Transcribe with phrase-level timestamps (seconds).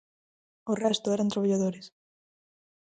[0.71, 1.85] O resto eran traballadores.